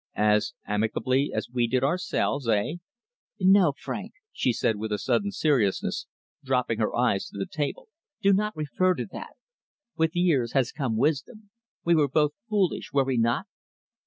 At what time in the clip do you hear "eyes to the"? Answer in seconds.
6.95-7.45